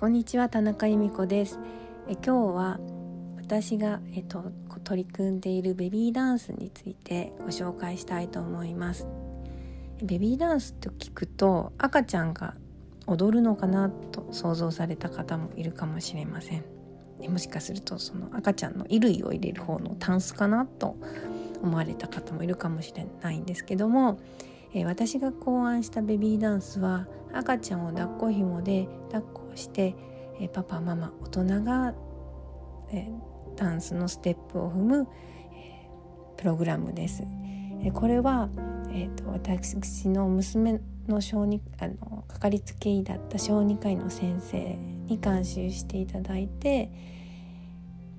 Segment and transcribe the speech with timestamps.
[0.00, 1.58] こんにちは田中由美子です。
[2.08, 2.78] え今日は
[3.36, 4.52] 私がえっと
[4.84, 9.08] 取り組んでいるベビーダンスについてご紹介したいと思います。
[10.00, 12.54] ベビーダンスと聞くと赤ちゃんが
[13.08, 16.64] 踊るのかなと想像された方もいるかもしれません。
[17.28, 20.96] もしかするとその赤ちゃんの衣類を入れる方のタンスかなと
[21.60, 24.20] 思われた方もいるかもしれないんですけども
[24.74, 29.94] え私が考案したベビーダンスは赤ちゃんを抱っこ紐で抱っこして、
[30.40, 31.94] えパパママ大人が、
[32.90, 33.10] え
[33.56, 35.08] ダンスのステップを踏む、
[35.52, 35.88] え
[36.36, 37.24] プログラムです。
[37.82, 38.48] えこれは、
[38.90, 44.76] えーと、私の娘の小児あのかかりつけ医だった小児科医の先生
[45.06, 46.90] に監修していただいて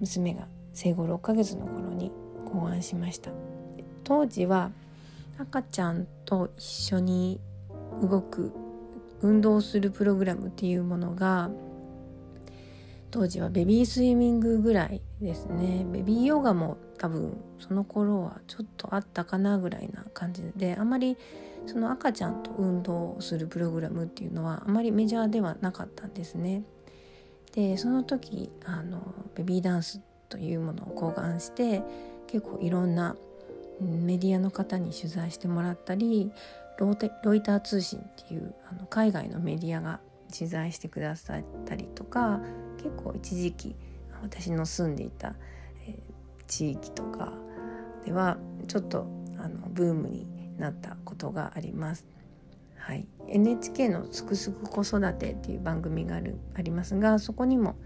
[0.00, 2.10] 娘が生後6ヶ月の頃に
[2.50, 3.30] 考案しました
[4.04, 4.70] 当時は
[5.38, 7.40] 赤ちゃんと一緒に
[8.02, 8.52] 動く
[9.22, 11.50] 運動するプログラムっていうものが
[13.10, 21.16] 当時はベビースイミングぐらいですねベビーヨガも多分その頃はちょっとあったかなぐらいな感じであまり
[21.66, 26.62] その赤ちゃんと運動するプログラムっていうのはあまりメジャーではなかったんですね。
[27.54, 31.82] でその時あのベビーダンスというものを考案して
[32.26, 33.16] 結構いろんな
[33.80, 36.30] メディアの方に取材してもらったり
[36.78, 40.00] ロイター通信っていうあの海外のメディアが
[40.32, 42.40] 取材してくださったりとか
[42.76, 43.76] 結構一時期
[44.22, 45.34] 私の住んでいた、
[45.86, 47.32] えー、地域とか
[48.04, 49.06] ではちょっと
[49.38, 50.26] あのブームに
[50.58, 52.06] なったことがあります。
[52.76, 57.76] はい、NHK の「すくすく子育て」っていう番組があるありますがそこにも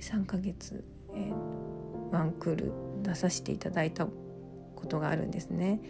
[0.00, 5.80] 3ヶ月、えー、ワンクール出させていただいたことがあるんですね。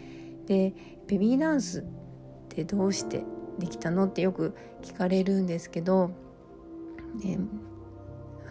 [0.45, 0.73] で
[1.07, 1.85] ベビーダンス
[2.51, 3.23] ってどうして
[3.59, 6.11] できたのってよく聞かれるんですけど、
[7.23, 7.37] ね、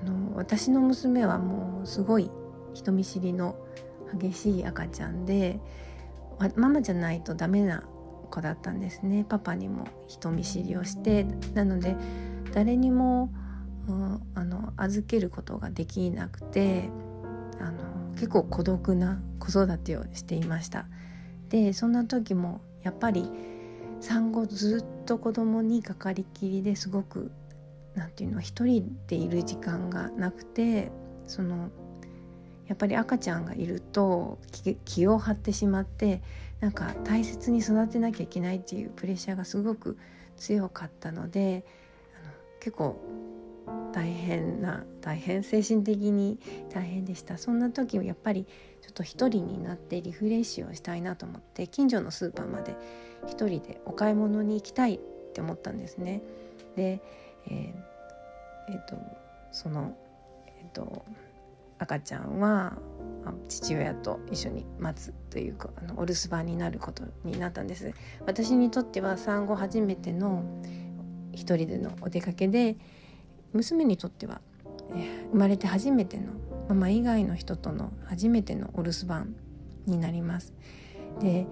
[0.01, 2.31] あの私の娘はもうすごい
[2.75, 3.57] 人見知りの
[4.15, 5.61] 激しい赤ちゃんで
[6.57, 7.83] ママじゃないとダメな
[8.31, 9.25] 子だったんですね。
[9.29, 11.25] パパにも人見知りをして
[11.55, 11.97] なので
[12.53, 13.31] 誰にも、
[13.89, 16.91] うん、あの預けることができなくて
[17.59, 20.87] あの結構孤独な子育てをしていました。
[21.49, 23.31] でそんな時もやっぱり
[24.01, 27.31] 産後ずっと子供にかかりきりですごく
[27.95, 30.91] 何て言うの一人でいる時間がなくて
[31.27, 31.71] その
[32.67, 34.39] やっぱり赤ちゃんがいると
[34.85, 36.23] 気を張ってしまって
[36.61, 39.97] なんか大切に育てなきゃいけないっていうプレッシャーがすごく
[40.37, 41.65] 強かったので
[42.23, 43.01] あの結構
[43.93, 46.39] 大変な大変精神的に
[46.73, 47.39] 大変でした。
[47.39, 48.47] そんな時もやっぱり
[48.99, 52.77] と一人になってリフレッシュをしたいなと思って近所のスーパーまで
[53.29, 54.99] 一人でお買い物に行きたいっ
[55.33, 56.21] て思ったんですね。
[56.75, 57.01] で、
[57.47, 57.73] えー
[58.71, 58.97] えーと、
[59.53, 59.97] その、
[60.49, 61.05] えーと、
[61.79, 62.77] 赤ちゃんは
[63.49, 67.93] 父親と一緒に待つというかあのお留守番になることになったんです
[68.27, 70.43] 私にとっては産後初めての
[71.33, 72.77] 一人でのお出かけで
[73.53, 74.41] 娘にとっては、
[74.91, 76.33] えー、生まれて初めての
[76.69, 79.35] ママ以外の人との初めてのお留守番
[79.87, 80.53] になります。
[81.21, 81.47] で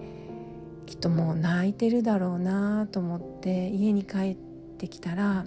[0.85, 4.35] きっともう泣いてるだろうなと思って家に帰っ
[4.77, 5.45] てきたら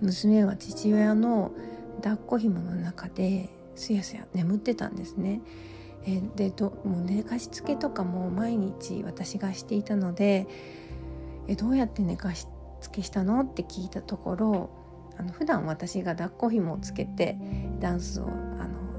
[0.00, 1.52] 娘は父親の
[1.96, 5.40] 抱っこ紐の中ですやすや眠ってたんですね。
[6.06, 10.46] えでどもう寝かしつけとかも毎日私がしていたので
[11.48, 12.46] 「えどうやって寝かし
[12.80, 14.70] つけしたの?」って聞いたところ
[15.18, 17.36] あの普段私が抱っこ紐をつけて
[17.80, 18.28] ダンスを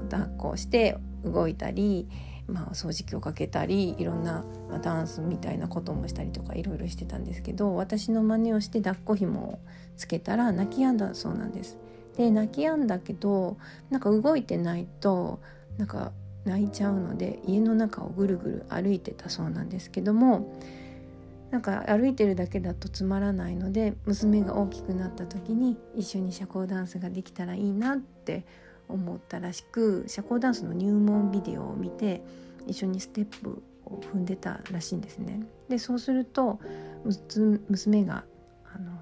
[0.08, 2.08] 抱っこして動いたり、
[2.46, 4.44] まあ、掃除機をかけたりいろんな、
[4.82, 9.58] ダンスみたいなこともしたりとかいろいろしてたんですけど私の真似をして抱っこ紐を
[9.96, 11.78] つけたら泣き止んだそうなんです。
[12.16, 13.56] で泣き止んだけど
[13.90, 15.40] なんか動いてないと
[15.78, 16.12] なんか
[16.44, 20.52] 泣いちゃうので家の中をぐるぐる歩いてたそうなんですけども
[21.50, 28.44] なんか歩いてるだけだとつまらないので娘が大きくなった時に一緒に社交ダンスができたらいいなって
[28.88, 32.22] 思ったらしく社交ダンスの入門ビデオを見て
[32.66, 35.40] 一緒にステップを踏んでたらしいんですね。
[35.68, 36.60] でそうすると
[37.68, 38.24] 娘が
[38.74, 38.92] あの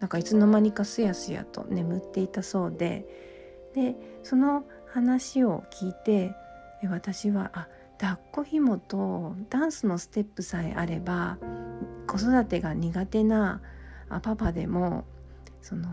[0.00, 3.06] なんかいつの間にかすやすやと眠っていたそうで
[3.74, 6.34] でその話を聞いて
[6.90, 11.38] 私はあ抱っこ紐とダンスのステップさえあれば
[12.08, 13.60] 子育てが苦手な
[14.22, 15.04] パパでも
[15.60, 15.88] その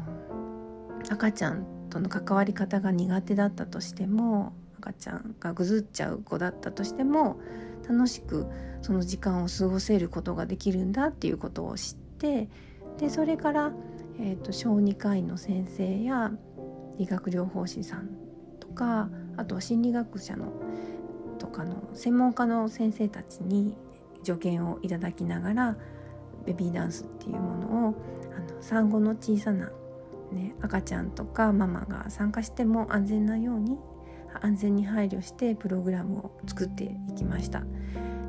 [1.10, 7.40] 赤ちゃんとの関わり方が苦手だったとしても赤ちゃんがぐずっちゃう子だったとしても
[7.88, 8.46] 楽しく
[8.82, 12.48] その時間を過ごせることができるんだっていうことを知って
[12.98, 13.74] でそれから、
[14.20, 16.32] えーと、小児科医の先生や
[16.98, 18.10] 理学療法士さん
[18.60, 20.52] とかあとは心理学者の
[21.40, 23.78] とかの専門家の先生たちに
[24.24, 25.78] 助言をいただきながら
[26.46, 27.96] ベビーダンスっていうものを
[28.36, 29.72] あの産後の小さな、
[30.32, 33.78] ね、赤ちゃんとかママが参加しても安全なように
[34.42, 37.64] 安全に配慮してプログラムを作っていきました。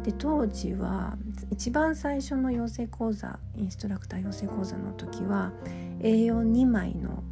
[0.03, 1.19] で当時は
[1.51, 5.53] 一番最初の養成講座インストラクター養成講座の時は
[5.99, 7.23] A42 枚の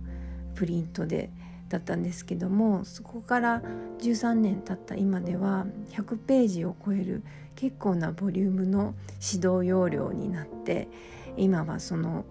[0.54, 1.30] プリントで
[1.70, 3.62] だったんですけどもそこから
[4.00, 7.22] 13年経った今では100ページを超える
[7.56, 8.94] 結構なボリュームの
[9.32, 10.88] 指導要領になって
[11.36, 12.24] 今はその、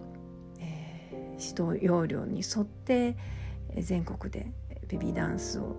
[1.39, 3.15] 指導要領に沿って
[3.77, 4.51] 全国で
[4.87, 5.75] ベビーダンスを、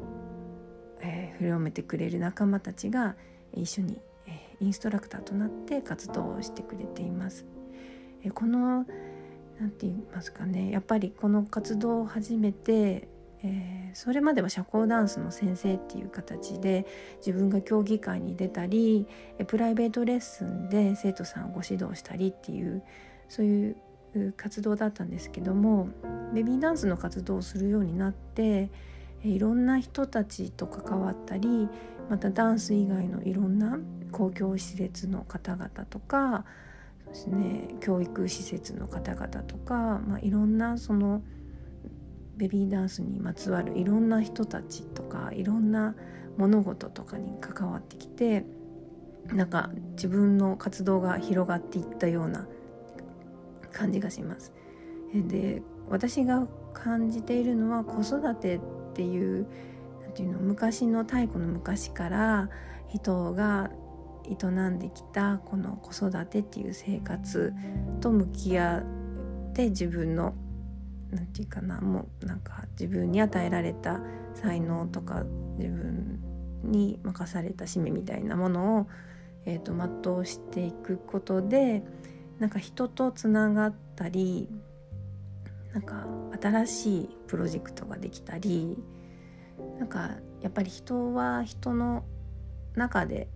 [1.01, 3.17] えー、広めてくれる仲間たちが
[3.53, 7.47] 一緒に、え、インストラクターとなって活動をしてくれています。
[8.23, 8.87] え、この
[9.59, 13.09] 何て言いますかねやっぱりこの活動を始めて
[13.43, 16.87] えー、それまでは社交ダンスの先生っていう形で
[17.19, 19.07] 自分が競技会に出たり
[19.47, 22.83] プライベートレッスンで生徒さんをご指導したりっていう
[23.29, 23.77] そういう
[24.37, 25.89] 活動だったんですけども
[26.33, 28.71] ベビーダンスの活動をするようになって
[29.23, 31.69] いろんな人たちと関わったり
[32.09, 33.79] またダンス以外のいろんな
[34.13, 36.45] 公共施設の方々とか
[37.05, 41.23] そうですね教育施設の方々とか、まあ、いろんなその
[42.37, 45.95] ベビーダンスにまつわるいろんな人たちとかいろんな
[46.37, 48.47] 物事とかに関わってきて
[49.27, 52.47] なんか自分の活動が広がっていったような
[53.73, 54.53] 感じがします。
[55.15, 58.61] で私が感じているのは子育てっ
[58.95, 59.47] ていう
[60.03, 62.51] なんていうの昔の太古の昔から
[62.89, 63.71] 人が
[64.29, 67.55] 営んできたこの子育てっていう生活
[68.01, 68.83] と向き合
[69.51, 70.35] って自分の
[71.11, 74.01] 何て言うかなもうなんか自分に与えられた
[74.35, 75.25] 才能とか
[75.57, 76.21] 自分
[76.63, 78.87] に任された使命みたいなものを、
[79.47, 81.83] えーと、全うしていくことで
[82.39, 84.49] なんか人とつながったり
[85.73, 86.07] なんか
[86.41, 88.77] 新しいプロジェクトができたり
[89.79, 92.05] なんかやっぱり人は人の
[92.75, 93.29] 中で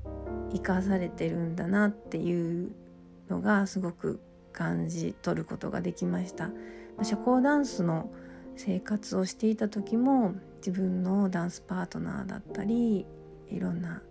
[0.53, 2.73] 生かされてるんだなっていう
[3.29, 4.21] のがすごく
[4.53, 6.51] 感じ取ることができました。
[7.03, 8.11] 社交ダンスの
[8.57, 13.07] 生活をしていた時も自分のダンスパートナーだったり
[13.49, 14.03] いろんな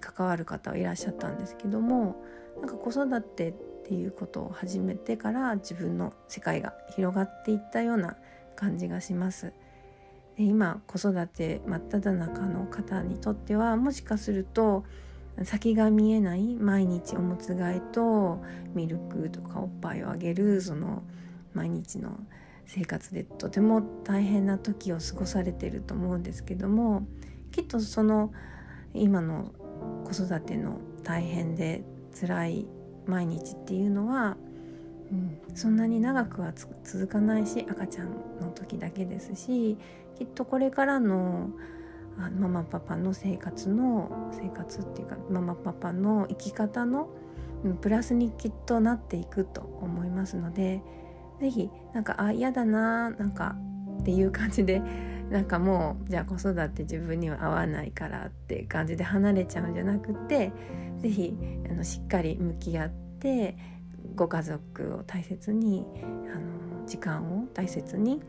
[0.00, 2.22] 関わる方はいらっしゃったんですけども
[2.60, 3.54] なんか子育て
[3.86, 8.16] っていうことを始めてから自分の世界が広がっていったような
[8.56, 9.52] 感じがします。
[10.36, 14.84] で今子育て真っ只中の方にとってはもしかすると
[15.44, 18.42] 先が見えない毎日おむつ替えと
[18.74, 21.04] ミルクとかおっぱいをあげるその
[21.54, 22.18] 毎日の
[22.66, 27.06] 生活でとても大変な時を過ごされてると思うんですけども
[27.52, 28.32] きっとその
[28.94, 29.52] 今の
[30.04, 31.84] 子育ての大変で
[32.18, 32.66] 辛い
[33.06, 34.36] 毎日っていうのは、
[35.10, 38.10] うん、そんなに長くは続かないし赤ちゃん
[38.40, 39.78] の時だけですし
[40.16, 41.50] きっとこれからの
[42.18, 47.08] あママパパの生活の生活っていうかママパパの生き方の
[47.80, 50.82] プラスにきっとなっていくと思いますので
[51.40, 53.56] 是非なんかあ嫌だななんか
[54.00, 54.80] っていう感じで
[55.30, 60.52] なんかもうじゃあ子育て自分には合わないからって感じで離れちゃうんじゃなくて
[60.98, 61.36] 是非
[61.82, 63.56] しっかり向き合って
[64.14, 65.84] ご家族を大切に
[66.32, 68.22] あの時間を大切に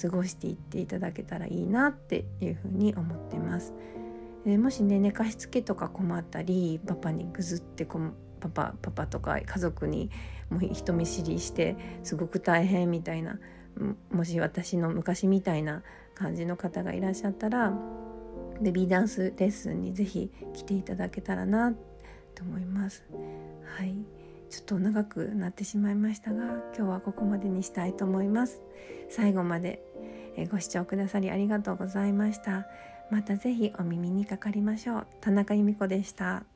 [0.00, 3.74] 過ごしていっていただけたらいいなっていうふうに思ってます。
[4.44, 8.00] でもしね寝かしつけとか困ったりパパにぐずってこ
[8.40, 10.10] パパパパとか家族に
[10.48, 13.38] もう人見知りしてすごく大変みたいな
[14.10, 15.82] もし私の昔みたいな
[16.20, 17.72] 感じの方がいらっしゃったら
[18.60, 21.72] ベビーダンスレッスンに是非来ていただけたらな
[22.34, 23.04] と思います。
[23.78, 23.94] はい。
[24.50, 26.44] ちょっと長くなってしまいましたが
[26.76, 28.60] 今日はここまでにしたいと思います。
[29.08, 29.82] 最後まで
[30.50, 32.66] ご視聴くださりありがとうございました。
[33.10, 35.06] また是非お耳にかかりましょう。
[35.20, 36.49] 田中由美子でした。